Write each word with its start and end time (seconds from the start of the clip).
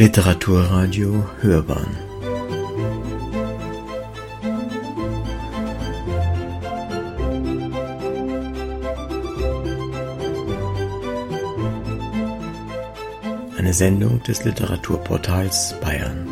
Literaturradio 0.00 1.26
Hörbahn 1.42 1.94
Eine 13.58 13.74
Sendung 13.74 14.22
des 14.22 14.42
Literaturportals 14.42 15.74
Bayern. 15.82 16.26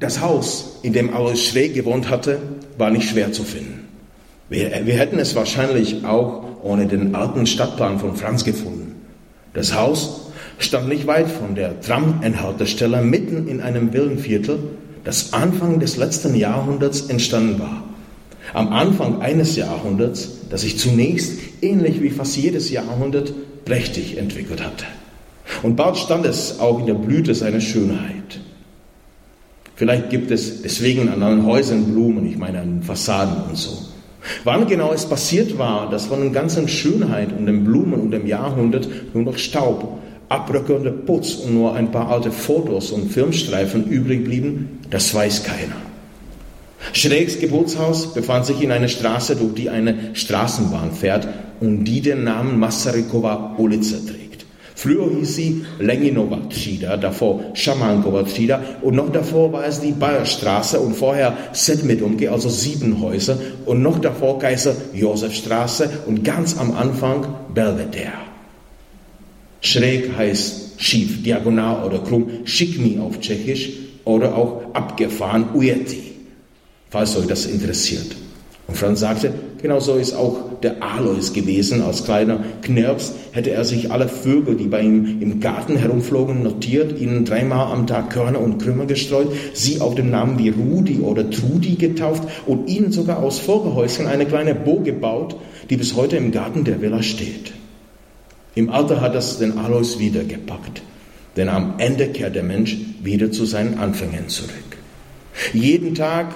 Das 0.00 0.20
Haus, 0.20 0.80
in 0.82 0.92
dem 0.92 1.14
Alois 1.14 1.36
Schräg 1.36 1.74
gewohnt 1.74 2.10
hatte, 2.10 2.40
war 2.76 2.90
nicht 2.90 3.08
schwer 3.08 3.30
zu 3.30 3.44
finden. 3.44 3.86
Wir, 4.48 4.84
wir 4.84 4.94
hätten 4.94 5.20
es 5.20 5.36
wahrscheinlich 5.36 6.04
auch 6.04 6.42
ohne 6.64 6.88
den 6.88 7.14
alten 7.14 7.46
Stadtplan 7.46 8.00
von 8.00 8.16
Franz 8.16 8.42
gefunden. 8.42 8.81
Das 9.54 9.74
Haus 9.74 10.30
stand 10.58 10.88
nicht 10.88 11.06
weit 11.06 11.28
von 11.28 11.54
der 11.54 11.80
Tram-Endhaltestelle 11.80 13.02
mitten 13.02 13.48
in 13.48 13.60
einem 13.60 13.92
Villenviertel, 13.92 14.58
das 15.04 15.32
Anfang 15.32 15.80
des 15.80 15.96
letzten 15.96 16.34
Jahrhunderts 16.34 17.02
entstanden 17.02 17.58
war. 17.58 17.84
Am 18.54 18.72
Anfang 18.72 19.20
eines 19.20 19.56
Jahrhunderts, 19.56 20.28
das 20.50 20.62
sich 20.62 20.78
zunächst, 20.78 21.38
ähnlich 21.62 22.02
wie 22.02 22.10
fast 22.10 22.36
jedes 22.36 22.70
Jahrhundert, 22.70 23.32
prächtig 23.64 24.18
entwickelt 24.18 24.62
hatte. 24.64 24.84
Und 25.62 25.76
bald 25.76 25.96
stand 25.96 26.26
es 26.26 26.60
auch 26.60 26.80
in 26.80 26.86
der 26.86 26.94
Blüte 26.94 27.34
seiner 27.34 27.60
Schönheit. 27.60 28.40
Vielleicht 29.74 30.10
gibt 30.10 30.30
es 30.30 30.62
deswegen 30.62 31.08
an 31.08 31.22
allen 31.22 31.46
Häusern 31.46 31.84
Blumen, 31.84 32.26
ich 32.26 32.38
meine 32.38 32.60
an 32.60 32.82
Fassaden 32.82 33.48
und 33.48 33.56
so. 33.56 33.78
Wann 34.44 34.66
genau 34.66 34.92
es 34.92 35.06
passiert 35.06 35.58
war, 35.58 35.90
dass 35.90 36.06
von 36.06 36.20
der 36.20 36.30
ganzen 36.30 36.68
Schönheit 36.68 37.32
und 37.36 37.46
den 37.46 37.64
Blumen 37.64 37.94
und 37.94 38.10
dem 38.12 38.26
Jahrhundert 38.26 38.88
nur 39.14 39.24
noch 39.24 39.38
Staub, 39.38 39.98
abbröckelnder 40.28 40.92
Putz 40.92 41.34
und 41.34 41.54
nur 41.54 41.74
ein 41.74 41.90
paar 41.90 42.08
alte 42.08 42.30
Fotos 42.30 42.90
und 42.90 43.10
Filmstreifen 43.10 43.86
übrig 43.86 44.24
blieben, 44.24 44.80
das 44.90 45.14
weiß 45.14 45.44
keiner. 45.44 45.76
Schrägs 46.92 47.38
Geburtshaus 47.38 48.12
befand 48.14 48.46
sich 48.46 48.60
in 48.62 48.72
einer 48.72 48.88
Straße, 48.88 49.36
durch 49.36 49.54
die 49.54 49.70
eine 49.70 50.10
Straßenbahn 50.14 50.92
fährt 50.92 51.28
und 51.60 51.84
die 51.84 52.00
den 52.00 52.24
Namen 52.24 52.58
Masarykova 52.58 53.54
Ulica 53.58 53.96
trägt. 54.06 54.31
Früher 54.74 55.10
hieß 55.10 55.34
sie 55.36 55.64
Leninova 55.78 56.48
Trida, 56.48 56.96
davor 56.96 57.40
Schamankova 57.54 58.22
Trida 58.22 58.60
und 58.80 58.94
noch 58.94 59.12
davor 59.12 59.52
war 59.52 59.66
es 59.66 59.80
die 59.80 59.92
Bayerstraße 59.92 60.80
und 60.80 60.94
vorher 60.94 61.36
Sedmedumke, 61.52 62.30
also 62.30 62.48
sieben 62.48 63.00
Häuser 63.00 63.38
und 63.66 63.82
noch 63.82 64.00
davor 64.00 64.38
Kaiser 64.38 64.74
Josefstraße 64.94 65.88
und 66.06 66.24
ganz 66.24 66.58
am 66.58 66.72
Anfang 66.72 67.26
Belvedere. 67.54 68.12
Schräg 69.60 70.16
heißt 70.16 70.80
schief, 70.80 71.22
diagonal 71.22 71.84
oder 71.84 72.00
krumm, 72.00 72.28
Schikmi 72.44 72.98
auf 72.98 73.20
Tschechisch 73.20 73.70
oder 74.04 74.34
auch 74.34 74.74
abgefahren 74.74 75.50
Ueti, 75.54 76.12
falls 76.90 77.16
euch 77.16 77.26
das 77.26 77.46
interessiert. 77.46 78.16
Und 78.66 78.76
Franz 78.76 79.00
sagte, 79.00 79.32
genau 79.62 79.80
so 79.80 79.94
ist 79.94 80.14
auch 80.14 80.60
der 80.62 80.82
Alois 80.82 81.32
gewesen. 81.32 81.80
Als 81.82 82.04
kleiner 82.04 82.40
Knirps 82.62 83.14
hätte 83.32 83.50
er 83.50 83.64
sich 83.64 83.90
alle 83.90 84.08
Vögel, 84.08 84.56
die 84.56 84.66
bei 84.66 84.82
ihm 84.82 85.22
im 85.22 85.40
Garten 85.40 85.76
herumflogen, 85.76 86.42
notiert, 86.42 87.00
ihnen 87.00 87.24
dreimal 87.24 87.72
am 87.72 87.86
Tag 87.86 88.10
Körner 88.10 88.40
und 88.40 88.58
Krümmer 88.58 88.86
gestreut, 88.86 89.28
sie 89.54 89.80
auf 89.80 89.94
den 89.94 90.10
Namen 90.10 90.38
wie 90.38 90.50
Rudi 90.50 90.98
oder 90.98 91.30
Trudi 91.30 91.76
getauft 91.76 92.24
und 92.46 92.68
ihnen 92.68 92.92
sogar 92.92 93.22
aus 93.22 93.38
Vogelhäuschen 93.38 94.06
eine 94.06 94.26
kleine 94.26 94.54
Burg 94.54 94.84
gebaut, 94.84 95.36
die 95.70 95.76
bis 95.76 95.96
heute 95.96 96.16
im 96.16 96.32
Garten 96.32 96.64
der 96.64 96.82
Villa 96.82 97.02
steht. 97.02 97.52
Im 98.54 98.68
Alter 98.68 99.00
hat 99.00 99.14
das 99.14 99.38
den 99.38 99.56
Alois 99.56 99.98
wieder 99.98 100.24
gepackt, 100.24 100.82
denn 101.36 101.48
am 101.48 101.74
Ende 101.78 102.08
kehrt 102.08 102.34
der 102.34 102.42
Mensch 102.42 102.76
wieder 103.02 103.32
zu 103.32 103.46
seinen 103.46 103.78
Anfängen 103.78 104.28
zurück. 104.28 104.50
Jeden 105.54 105.94
Tag 105.94 106.34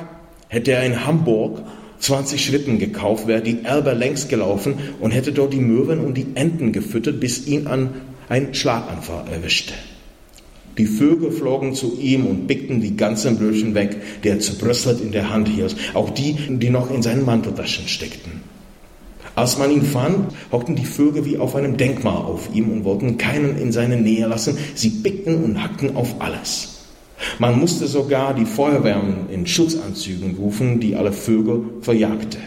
hätte 0.49 0.73
er 0.73 0.85
in 0.85 1.05
Hamburg 1.07 1.63
20 1.99 2.45
Schritten 2.45 2.79
gekauft, 2.79 3.27
wäre 3.27 3.43
die 3.43 3.65
Elbe 3.65 3.93
längs 3.93 4.29
gelaufen 4.29 4.75
und 5.01 5.11
hätte 5.11 5.33
dort 5.33 5.53
die 5.53 5.61
Möwen 5.61 6.01
und 6.01 6.15
die 6.15 6.27
Enten 6.35 6.73
gefüttert, 6.73 7.21
bis 7.21 7.47
ihn 7.47 7.67
an 7.67 7.91
ein 8.29 8.55
Schlaganfall 8.55 9.25
erwischte. 9.33 9.75
Die 10.79 10.87
Vögel 10.87 11.33
flogen 11.33 11.75
zu 11.75 11.99
ihm 11.99 12.27
und 12.27 12.47
pickten 12.47 12.83
die 12.83 12.97
ganzen 12.97 13.39
Brötchen 13.39 13.75
weg, 13.75 13.97
die 14.23 14.29
er 14.29 14.41
zerbröselt 14.41 15.01
in 15.01 15.11
der 15.11 15.31
Hand 15.31 15.49
hielt, 15.49 15.75
auch 15.95 16.11
die, 16.11 16.35
die 16.35 16.71
noch 16.71 16.91
in 16.91 17.03
seinen 17.03 17.25
Manteltaschen 17.25 17.89
steckten. 17.89 18.43
Als 19.35 19.59
man 19.59 19.71
ihn 19.71 19.83
fand, 19.83 20.33
hockten 20.51 20.77
die 20.77 20.85
Vögel 20.85 21.25
wie 21.25 21.39
auf 21.39 21.57
einem 21.57 21.77
Denkmal 21.77 22.17
auf 22.17 22.49
ihm 22.55 22.71
und 22.71 22.85
wollten 22.85 23.19
keinen 23.19 23.59
in 23.59 23.73
seine 23.73 23.97
Nähe 23.97 24.27
lassen. 24.27 24.57
Sie 24.75 24.91
pickten 24.91 25.45
und 25.45 25.63
hackten 25.63 25.95
auf 25.95 26.21
alles. 26.21 26.76
Man 27.39 27.61
musste 27.61 27.87
sogar 27.87 28.33
die 28.33 28.47
Feuerwehren 28.47 29.29
in 29.31 29.47
Schutzanzügen 29.47 30.37
rufen, 30.37 30.81
die 30.81 30.97
alle 30.97 31.13
Vögel 31.13 31.65
verjagte. 31.83 32.39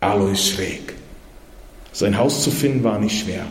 Alois 0.00 0.36
schräg. 0.36 0.94
Sein 1.92 2.18
Haus 2.18 2.42
zu 2.42 2.50
finden 2.50 2.84
war 2.84 2.98
nicht 2.98 3.18
schwer. 3.18 3.46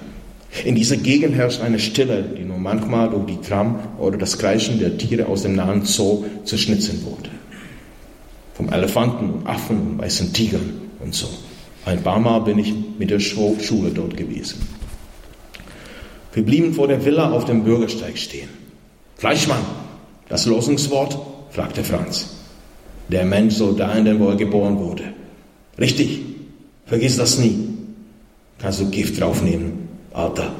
In 0.64 0.76
dieser 0.76 0.98
Gegend 0.98 1.36
herrscht 1.36 1.62
eine 1.62 1.80
Stille, 1.80 2.24
die 2.24 2.44
nur 2.44 2.60
manchmal 2.60 3.10
durch 3.10 3.26
die 3.26 3.42
Tram 3.42 3.80
oder 3.98 4.18
das 4.18 4.38
Kreischen 4.38 4.78
der 4.80 4.98
Tiere 4.98 5.26
aus 5.26 5.42
dem 5.42 5.56
nahen 5.56 5.84
Zoo 5.84 6.26
zerschnitten 6.44 7.04
wurde. 7.04 7.32
Vom 8.54 8.72
Elefanten 8.72 9.32
und 9.32 9.48
Affen 9.48 9.82
und 9.82 9.98
weißen 9.98 10.32
Tigern 10.32 10.82
und 11.00 11.14
so. 11.14 11.28
Ein 11.86 12.04
paar 12.04 12.20
Mal 12.20 12.40
bin 12.40 12.60
ich 12.60 12.74
mit 12.98 13.10
der 13.10 13.20
Schule 13.20 13.92
dort 13.94 14.16
gewesen. 14.16 14.62
Wir 16.34 16.44
blieben 16.44 16.74
vor 16.74 16.88
der 16.88 17.04
Villa 17.04 17.32
auf 17.32 17.46
dem 17.46 17.64
Bürgersteig 17.64 18.18
stehen. 18.18 18.50
Fleischmann, 19.18 19.62
das 20.30 20.46
Losungswort? 20.46 21.18
fragte 21.52 21.84
Franz. 21.84 22.28
Der 23.10 23.26
Mensch 23.26 23.56
soll 23.56 23.76
da 23.76 23.94
enden, 23.94 24.20
wo 24.20 24.30
er 24.30 24.36
geboren 24.36 24.80
wurde. 24.80 25.04
Richtig, 25.80 26.22
vergiss 26.86 27.18
das 27.18 27.38
nie. 27.38 27.70
Kannst 28.60 28.80
du 28.80 28.90
Gift 28.90 29.20
draufnehmen, 29.20 29.88
Alter. 30.14 30.52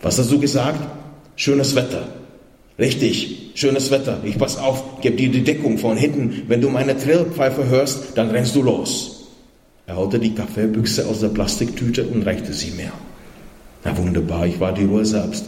Was 0.00 0.18
hast 0.18 0.30
du 0.32 0.40
gesagt? 0.40 0.80
Schönes 1.36 1.74
Wetter. 1.74 2.08
Richtig, 2.78 3.52
schönes 3.54 3.90
Wetter. 3.90 4.20
Ich 4.24 4.38
pass 4.38 4.56
auf, 4.56 5.00
geb 5.00 5.16
dir 5.16 5.30
die 5.30 5.44
Deckung 5.44 5.78
von 5.78 5.96
hinten. 5.96 6.42
Wenn 6.48 6.60
du 6.60 6.70
meine 6.70 6.96
Trillpfeife 6.98 7.68
hörst, 7.68 8.16
dann 8.16 8.30
rennst 8.30 8.56
du 8.56 8.62
los. 8.62 9.28
Er 9.86 9.96
holte 9.96 10.18
die 10.18 10.34
Kaffeebüchse 10.34 11.06
aus 11.06 11.20
der 11.20 11.28
Plastiktüte 11.28 12.04
und 12.04 12.22
reichte 12.22 12.52
sie 12.52 12.70
mir. 12.72 12.92
Na 13.84 13.96
wunderbar, 13.96 14.46
ich 14.46 14.58
war 14.58 14.72
die 14.72 14.84
Ruhe 14.84 15.04
selbst. 15.04 15.44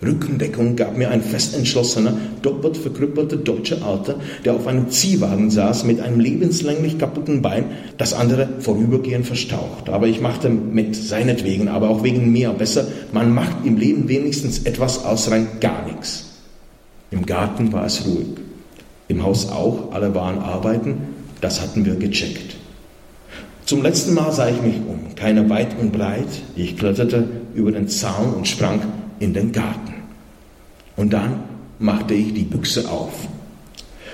Rückendeckung 0.00 0.76
gab 0.76 0.96
mir 0.96 1.10
ein 1.10 1.22
festentschlossener, 1.22 2.16
doppelt 2.42 2.76
verkrüppelter 2.76 3.36
deutscher 3.36 3.84
Alter, 3.84 4.16
der 4.44 4.54
auf 4.54 4.66
einem 4.68 4.90
Ziehwagen 4.90 5.50
saß 5.50 5.84
mit 5.84 6.00
einem 6.00 6.20
lebenslänglich 6.20 6.98
kaputten 6.98 7.42
Bein, 7.42 7.64
das 7.96 8.14
andere 8.14 8.48
vorübergehend 8.60 9.26
verstaucht. 9.26 9.88
Aber 9.88 10.06
ich 10.06 10.20
machte 10.20 10.50
mit 10.50 10.94
seinetwegen, 10.94 11.68
aber 11.68 11.90
auch 11.90 12.04
wegen 12.04 12.30
mir 12.30 12.50
besser, 12.50 12.86
man 13.12 13.34
macht 13.34 13.66
im 13.66 13.76
Leben 13.76 14.08
wenigstens 14.08 14.60
etwas 14.60 15.04
aus 15.04 15.30
rein 15.32 15.48
gar 15.60 15.84
nichts. 15.86 16.26
Im 17.10 17.26
Garten 17.26 17.72
war 17.72 17.84
es 17.84 18.06
ruhig. 18.06 18.28
Im 19.08 19.24
Haus 19.24 19.50
auch, 19.50 19.92
alle 19.92 20.14
waren 20.14 20.38
arbeiten, 20.38 20.98
das 21.40 21.60
hatten 21.60 21.84
wir 21.84 21.96
gecheckt. 21.96 22.56
Zum 23.64 23.82
letzten 23.82 24.14
Mal 24.14 24.32
sah 24.32 24.48
ich 24.48 24.62
mich 24.62 24.76
um, 24.76 25.14
keiner 25.16 25.48
weit 25.50 25.78
und 25.78 25.92
breit. 25.92 26.28
Ich 26.56 26.76
kletterte 26.76 27.28
über 27.54 27.72
den 27.72 27.88
Zaun 27.88 28.32
und 28.34 28.46
sprang 28.46 28.80
in 29.20 29.34
den 29.34 29.52
Garten. 29.52 29.94
Und 30.96 31.12
dann 31.12 31.44
machte 31.78 32.14
ich 32.14 32.34
die 32.34 32.44
Büchse 32.44 32.88
auf. 32.90 33.12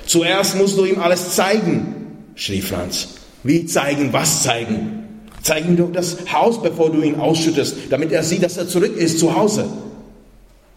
Zuerst 0.07 0.57
musst 0.57 0.77
du 0.77 0.85
ihm 0.85 1.01
alles 1.01 1.35
zeigen, 1.35 1.95
schrie 2.35 2.61
Franz. 2.61 3.09
Wie 3.43 3.67
zeigen? 3.67 4.13
Was 4.13 4.43
zeigen? 4.43 5.05
Zeig 5.43 5.67
ihm 5.67 5.77
doch 5.77 5.93
das 5.93 6.33
Haus, 6.33 6.63
bevor 6.63 6.91
du 6.91 7.03
ihn 7.03 7.17
ausschüttest, 7.17 7.77
damit 7.91 8.13
er 8.13 8.23
sieht, 8.23 8.43
dass 8.43 8.57
er 8.57 8.67
zurück 8.67 8.97
ist 8.97 9.19
zu 9.19 9.35
Hause. 9.37 9.69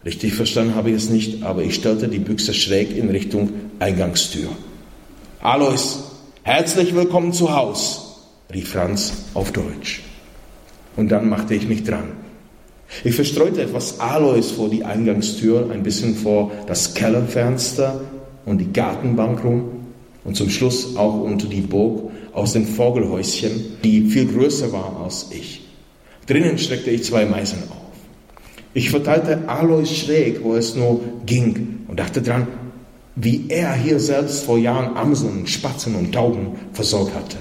Richtig 0.03 0.33
verstanden 0.33 0.75
habe 0.75 0.89
ich 0.89 0.97
es 0.97 1.09
nicht, 1.09 1.43
aber 1.43 1.63
ich 1.63 1.75
stellte 1.75 2.07
die 2.07 2.19
Büchse 2.19 2.53
schräg 2.53 2.95
in 2.95 3.09
Richtung 3.09 3.51
Eingangstür. 3.79 4.49
Alois, 5.41 5.99
herzlich 6.43 6.93
willkommen 6.95 7.31
zu 7.31 7.55
Haus, 7.55 8.29
rief 8.53 8.71
Franz 8.71 9.13
auf 9.33 9.51
Deutsch. 9.51 10.01
Und 10.97 11.09
dann 11.09 11.29
machte 11.29 11.55
ich 11.55 11.67
mich 11.67 11.83
dran. 11.83 12.11
Ich 13.03 13.15
verstreute 13.15 13.61
etwas 13.61 13.99
Alois 13.99 14.51
vor 14.55 14.69
die 14.69 14.83
Eingangstür, 14.83 15.69
ein 15.71 15.83
bisschen 15.83 16.15
vor 16.15 16.51
das 16.67 16.93
Kellerfenster 16.93 18.01
und 18.45 18.59
die 18.59 18.71
Gartenbank 18.71 19.43
rum 19.43 19.63
und 20.23 20.35
zum 20.35 20.49
Schluss 20.49 20.95
auch 20.95 21.21
unter 21.21 21.47
die 21.47 21.61
Burg 21.61 22.11
aus 22.33 22.53
den 22.53 22.65
Vogelhäuschen, 22.65 23.77
die 23.83 24.09
viel 24.09 24.27
größer 24.27 24.71
war 24.71 25.01
als 25.03 25.27
ich. 25.31 25.61
Drinnen 26.27 26.57
streckte 26.57 26.91
ich 26.91 27.03
zwei 27.03 27.25
Meisen 27.25 27.59
auf. 27.69 27.77
Ich 28.73 28.89
verteilte 28.89 29.47
Alois 29.47 29.85
schräg, 29.85 30.43
wo 30.43 30.55
es 30.55 30.75
nur 30.75 31.01
ging 31.25 31.79
und 31.87 31.99
dachte 31.99 32.21
dran, 32.21 32.47
wie 33.15 33.45
er 33.49 33.73
hier 33.73 33.99
selbst 33.99 34.43
vor 34.43 34.57
Jahren 34.57 34.95
Amseln, 34.95 35.47
Spatzen 35.47 35.95
und 35.95 36.13
Tauben 36.13 36.51
versorgt 36.73 37.15
hatte. 37.15 37.37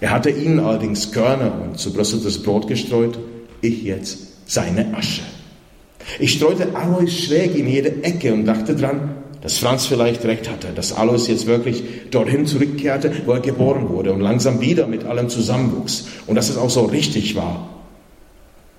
Er 0.00 0.10
hatte 0.10 0.30
ihnen 0.30 0.60
allerdings 0.60 1.10
Körner 1.10 1.60
und 1.62 1.78
zerbröseltes 1.78 2.42
Brot 2.42 2.68
gestreut, 2.68 3.18
ich 3.62 3.82
jetzt 3.82 4.35
seine 4.46 4.96
Asche. 4.96 5.22
Ich 6.18 6.32
streute 6.32 6.74
Alois 6.74 7.08
schräg 7.08 7.54
in 7.54 7.68
jede 7.68 8.02
Ecke 8.02 8.32
und 8.32 8.46
dachte 8.46 8.74
dran, 8.74 9.16
dass 9.42 9.58
Franz 9.58 9.86
vielleicht 9.86 10.24
recht 10.24 10.50
hatte, 10.50 10.68
dass 10.74 10.92
Alois 10.92 11.26
jetzt 11.28 11.46
wirklich 11.46 11.82
dorthin 12.10 12.46
zurückkehrte, 12.46 13.12
wo 13.26 13.32
er 13.32 13.40
geboren 13.40 13.90
wurde 13.90 14.12
und 14.12 14.20
langsam 14.20 14.60
wieder 14.60 14.86
mit 14.86 15.04
allem 15.04 15.28
zusammenwuchs 15.28 16.06
und 16.26 16.36
dass 16.36 16.48
es 16.48 16.56
auch 16.56 16.70
so 16.70 16.86
richtig 16.86 17.36
war. 17.36 17.68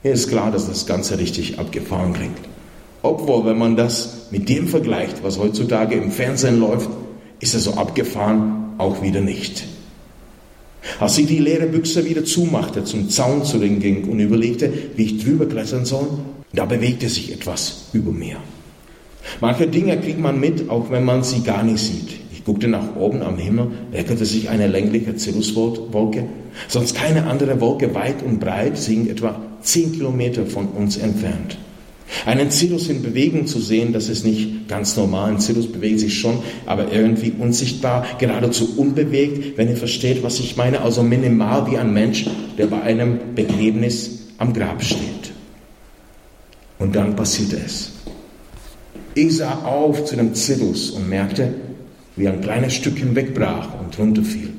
Mir 0.03 0.13
ist 0.13 0.29
klar, 0.29 0.51
dass 0.51 0.67
das 0.67 0.85
Ganze 0.85 1.19
richtig 1.19 1.59
abgefahren 1.59 2.13
klingt. 2.13 2.39
Obwohl, 3.01 3.45
wenn 3.45 3.57
man 3.57 3.75
das 3.75 4.27
mit 4.31 4.49
dem 4.49 4.67
vergleicht, 4.67 5.23
was 5.23 5.37
heutzutage 5.37 5.95
im 5.95 6.11
Fernsehen 6.11 6.59
läuft, 6.59 6.89
ist 7.39 7.53
es 7.53 7.65
so 7.65 7.73
abgefahren 7.73 8.73
auch 8.77 9.01
wieder 9.01 9.21
nicht. 9.21 9.65
Als 10.99 11.15
sie 11.15 11.25
die 11.25 11.39
leere 11.39 11.67
Büchse 11.67 12.05
wieder 12.05 12.23
zumachte, 12.25 12.83
zum 12.83 13.09
Zaun 13.09 13.43
zurückging 13.43 14.09
und 14.09 14.19
überlegte, 14.19 14.71
wie 14.95 15.03
ich 15.03 15.23
drüber 15.23 15.45
klettern 15.45 15.85
soll, 15.85 16.07
da 16.53 16.65
bewegte 16.65 17.09
sich 17.09 17.31
etwas 17.31 17.89
über 17.93 18.11
mir. 18.11 18.37
Manche 19.41 19.67
Dinge 19.67 19.97
kriegt 19.99 20.19
man 20.19 20.39
mit, 20.39 20.69
auch 20.69 20.89
wenn 20.89 21.03
man 21.03 21.23
sie 21.23 21.41
gar 21.41 21.63
nicht 21.63 21.79
sieht. 21.79 22.09
Ich 22.31 22.43
guckte 22.45 22.67
nach 22.67 22.95
oben 22.95 23.21
am 23.21 23.37
Himmel, 23.37 23.67
leckerte 23.91 24.25
sich 24.25 24.49
eine 24.49 24.67
längliche 24.67 25.17
Cirruswolke, 25.17 26.23
sonst 26.67 26.95
keine 26.95 27.25
andere 27.25 27.59
Wolke 27.59 27.93
weit 27.93 28.23
und 28.23 28.39
breit, 28.39 28.77
sie 28.77 29.09
etwa 29.09 29.39
zehn 29.61 29.91
Kilometer 29.91 30.45
von 30.45 30.67
uns 30.69 30.97
entfernt. 30.97 31.57
Einen 32.25 32.51
Cirrus 32.51 32.89
in 32.89 33.01
Bewegung 33.01 33.47
zu 33.47 33.59
sehen, 33.59 33.93
das 33.93 34.09
ist 34.09 34.25
nicht 34.25 34.67
ganz 34.67 34.95
normal. 34.97 35.31
Ein 35.31 35.39
Cirrus 35.39 35.71
bewegt 35.71 35.99
sich 35.99 36.17
schon, 36.19 36.39
aber 36.65 36.91
irgendwie 36.91 37.33
unsichtbar, 37.37 38.05
geradezu 38.19 38.77
unbewegt, 38.77 39.57
wenn 39.57 39.69
ihr 39.69 39.77
versteht, 39.77 40.23
was 40.23 40.39
ich 40.39 40.57
meine. 40.57 40.81
Also 40.81 41.03
minimal 41.03 41.69
wie 41.71 41.77
ein 41.77 41.93
Mensch, 41.93 42.25
der 42.57 42.67
bei 42.67 42.81
einem 42.81 43.19
Begräbnis 43.35 44.27
am 44.37 44.53
Grab 44.53 44.83
steht. 44.83 45.31
Und 46.79 46.95
dann 46.95 47.15
passierte 47.15 47.57
es. 47.65 47.91
Ich 49.15 49.37
sah 49.37 49.63
auf 49.63 50.05
zu 50.05 50.15
dem 50.15 50.35
Cirrus 50.35 50.91
und 50.91 51.09
merkte, 51.09 51.53
wie 52.15 52.27
ein 52.27 52.41
kleines 52.41 52.73
Stückchen 52.73 53.15
wegbrach 53.15 53.69
und 53.79 53.97
runterfiel. 53.97 54.49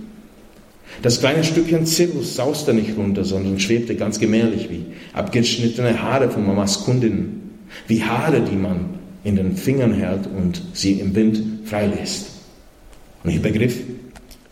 Das 1.03 1.21
kleine 1.21 1.45
Stückchen 1.45 1.87
Cirrus 1.87 2.35
sauste 2.35 2.75
nicht 2.75 2.97
runter, 2.97 3.25
sondern 3.25 3.61
schwebte 3.61 3.95
ganz 3.95 4.19
gemächlich 4.19 4.69
wie 4.69 4.87
abgeschnittene 5.13 6.03
Haare 6.03 6.29
von 6.29 6.45
Mamas 6.45 6.85
Kundinnen, 6.85 7.48
wie 7.87 8.03
Haare, 8.03 8.41
die 8.41 8.57
man 8.57 8.99
in 9.25 9.37
den 9.37 9.57
Fingern 9.57 9.93
hält 9.93 10.27
und 10.27 10.63
sie 10.73 10.95
im 10.95 11.15
Wind 11.15 11.43
freilässt. 11.65 12.27
Und 13.25 13.31
ich 13.31 13.43
begriff, 13.43 13.77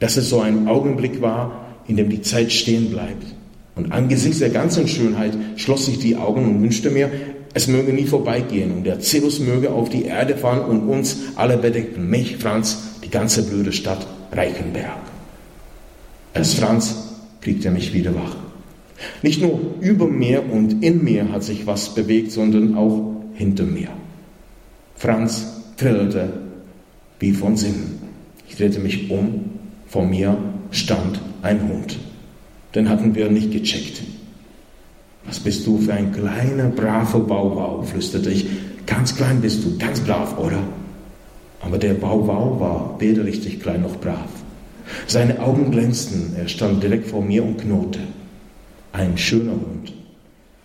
dass 0.01 0.17
es 0.17 0.29
so 0.29 0.41
ein 0.41 0.69
Augenblick 0.69 1.23
war, 1.23 1.67
in 1.89 1.97
dem 1.97 2.11
die 2.11 2.23
Zeit 2.23 2.53
stehen 2.53 2.91
bleibt. 2.91 3.27
Und 3.75 3.93
angesichts 3.93 4.39
der 4.39 4.51
ganzen 4.51 4.89
Schönheit 4.89 5.37
schloss 5.57 5.89
ich 5.89 5.99
die 5.99 6.17
Augen 6.17 6.45
und 6.45 6.63
wünschte 6.63 6.91
mir, 6.91 7.11
es 7.55 7.69
möge 7.69 7.93
nie 7.93 8.05
vorbeigehen 8.05 8.73
und 8.73 8.85
der 8.85 9.01
Cirrus 9.01 9.41
möge 9.41 9.71
auf 9.71 9.89
die 9.89 10.05
Erde 10.05 10.37
fahren 10.37 10.61
und 10.61 10.89
uns 10.89 11.17
alle 11.37 11.57
bedecken, 11.57 12.11
mich, 12.11 12.37
Franz, 12.37 12.79
die 13.03 13.09
ganze 13.09 13.43
blöde 13.45 13.73
Stadt 13.73 14.07
Reichenberg. 14.33 14.99
Erst 16.35 16.59
Franz 16.59 17.15
kriegte 17.41 17.71
mich 17.71 17.95
wieder 17.95 18.15
wach. 18.15 18.37
Nicht 19.23 19.41
nur 19.41 19.59
über 19.81 20.07
mir 20.07 20.43
und 20.51 20.83
in 20.83 21.03
mir 21.03 21.33
hat 21.33 21.45
sich 21.45 21.67
was 21.67 21.95
bewegt, 21.95 22.33
sondern 22.33 22.75
auch 22.75 23.16
hinter 23.37 23.65
mir. 23.65 23.89
Franz 24.97 25.63
trillte 25.77 26.33
wie 27.19 27.33
von 27.33 27.57
Sinnen. 27.57 28.01
Ich 28.49 28.57
drehte 28.57 28.81
mich 28.81 29.11
um, 29.11 29.51
vor 29.87 30.05
mir 30.05 30.37
stand 30.71 31.21
ein 31.43 31.69
Hund. 31.69 31.99
Den 32.75 32.89
hatten 32.89 33.15
wir 33.15 33.31
nicht 33.31 33.53
gecheckt. 33.53 34.03
Was 35.25 35.41
bist 35.41 35.67
du 35.67 35.79
für 35.79 35.93
ein 35.93 36.13
kleiner, 36.13 36.69
braver 36.69 37.21
Bauwau, 37.21 37.83
flüsterte 37.83 38.31
ich. 38.31 38.47
Ganz 38.87 39.17
klein 39.17 39.41
bist 39.41 39.65
du, 39.65 39.77
ganz 39.77 40.01
brav, 40.01 40.39
oder? 40.39 40.63
Aber 41.61 41.79
der 41.79 41.95
Bauwau 41.95 42.61
war 42.61 42.97
weder 43.01 43.25
richtig 43.25 43.61
klein 43.61 43.83
noch 43.83 43.97
brav. 43.97 44.29
Seine 45.09 45.41
Augen 45.41 45.73
glänzten, 45.73 46.37
er 46.37 46.47
stand 46.47 46.83
direkt 46.83 47.09
vor 47.09 47.23
mir 47.23 47.45
und 47.45 47.59
knurrte. 47.59 48.01
Ein 48.93 49.19
schöner 49.19 49.53
Hund, 49.53 49.93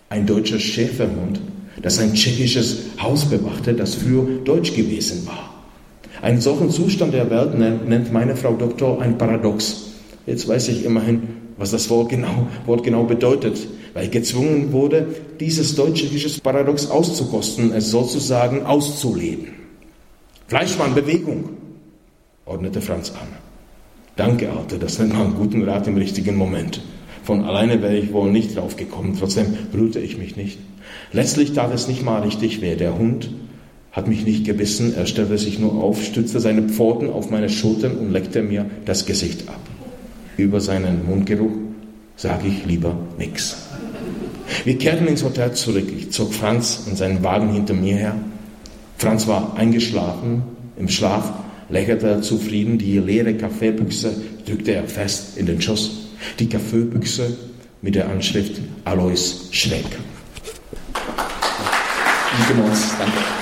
ein 0.10 0.28
deutscher 0.28 0.60
Schäferhund, 0.60 1.42
das 1.82 2.00
ein 2.00 2.14
tschechisches 2.14 2.78
Haus 3.02 3.26
bewachte, 3.26 3.74
das 3.74 3.96
früher 3.96 4.26
deutsch 4.44 4.74
gewesen 4.74 5.26
war. 5.28 5.52
Einen 6.22 6.42
solchen 6.42 6.70
Zustand 6.70 7.14
der 7.14 7.30
Welt 7.30 7.58
nennt 7.58 8.14
meine 8.14 8.36
Frau 8.36 8.54
Doktor 8.54 9.02
ein 9.02 9.18
Paradox. 9.18 9.88
Jetzt 10.28 10.48
weiß 10.48 10.68
ich 10.70 10.86
immerhin, 10.86 11.24
was 11.58 11.72
das 11.72 11.90
Wort 11.90 12.10
genau, 12.10 12.48
Wort 12.66 12.84
genau 12.84 13.04
bedeutet, 13.04 13.68
weil 13.94 14.06
ich 14.06 14.12
gezwungen 14.12 14.72
wurde, 14.72 15.08
dieses 15.40 15.76
deutsch-tschechisches 15.76 16.40
Paradox 16.40 16.90
auszukosten, 16.90 17.74
es 17.74 17.90
sozusagen 17.90 18.66
auszuleben. 18.66 19.48
Fleischmann, 20.48 20.94
Bewegung, 20.94 21.50
ordnete 22.46 22.82
Franz 22.82 23.12
an. 23.12 23.28
Danke, 24.16 24.52
Alter, 24.52 24.78
das 24.78 25.00
nennt 25.00 25.14
man 25.14 25.34
guten 25.36 25.64
Rat 25.64 25.88
im 25.88 25.98
richtigen 25.98 26.36
Moment. 26.36 26.82
Von 27.32 27.46
alleine 27.46 27.82
wäre 27.82 27.96
ich 27.96 28.12
wohl 28.12 28.30
nicht 28.30 28.58
drauf 28.58 28.76
gekommen, 28.76 29.16
trotzdem 29.18 29.46
brühte 29.72 30.02
ich 30.02 30.18
mich 30.18 30.36
nicht. 30.36 30.60
Letztlich 31.14 31.54
tat 31.54 31.74
es 31.74 31.88
nicht 31.88 32.04
mal 32.04 32.24
richtig 32.24 32.60
weh. 32.60 32.76
Der 32.76 32.98
Hund 32.98 33.30
hat 33.94 34.10
mich 34.10 34.26
nicht 34.26 34.44
gebissen, 34.44 34.94
er 34.94 35.06
stellte 35.06 35.38
sich 35.38 35.58
nur 35.58 35.82
auf, 35.82 36.04
stützte 36.04 36.42
seine 36.42 36.64
Pfoten 36.64 37.10
auf 37.10 37.30
meine 37.30 37.48
Schultern 37.48 37.96
und 37.96 38.12
leckte 38.12 38.42
mir 38.42 38.66
das 38.84 39.06
Gesicht 39.06 39.48
ab. 39.48 39.62
Über 40.36 40.60
seinen 40.60 41.06
Mundgeruch 41.08 41.54
sage 42.18 42.50
ich 42.50 42.66
lieber 42.66 42.98
nichts. 43.18 43.66
Wir 44.66 44.78
kehrten 44.78 45.08
ins 45.08 45.24
Hotel 45.24 45.54
zurück. 45.54 45.88
Ich 45.98 46.12
zog 46.12 46.34
Franz 46.34 46.84
in 46.90 46.98
seinen 46.98 47.24
Wagen 47.24 47.54
hinter 47.54 47.76
mir 47.76 47.96
her. 47.96 48.16
Franz 48.98 49.26
war 49.26 49.56
eingeschlafen 49.56 50.42
im 50.78 50.90
Schlaf 50.90 51.32
lächelte 51.70 52.10
er 52.10 52.22
zufrieden, 52.22 52.78
die 52.78 52.98
leere 52.98 53.36
Kaffeebüchse 53.36 54.14
drückte 54.46 54.74
er 54.74 54.84
fest 54.84 55.38
in 55.38 55.46
den 55.46 55.62
Schoß. 55.62 56.11
Die 56.40 56.50
Kaffeebüchse 56.50 57.38
mit 57.82 57.96
der 57.96 58.10
Anschrift 58.10 58.62
Alois 58.86 59.48
Schreck. 59.52 59.86
Danke. 62.98 63.41